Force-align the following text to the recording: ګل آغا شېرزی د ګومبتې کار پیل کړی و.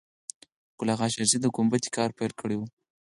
ګل 0.77 0.89
آغا 0.93 1.07
شېرزی 1.13 1.37
د 1.41 1.45
ګومبتې 1.55 1.89
کار 1.97 2.09
پیل 2.17 2.31
کړی 2.39 2.55
و. 2.57 2.61